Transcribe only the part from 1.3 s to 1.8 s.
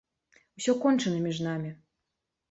намі!